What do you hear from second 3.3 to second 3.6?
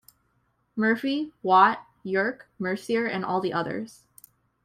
the